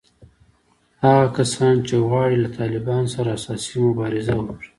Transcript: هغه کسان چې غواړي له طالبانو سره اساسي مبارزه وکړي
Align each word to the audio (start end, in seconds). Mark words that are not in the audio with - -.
هغه 1.03 1.25
کسان 1.37 1.75
چې 1.87 1.95
غواړي 2.07 2.35
له 2.43 2.49
طالبانو 2.57 3.07
سره 3.15 3.29
اساسي 3.37 3.75
مبارزه 3.87 4.33
وکړي 4.37 4.69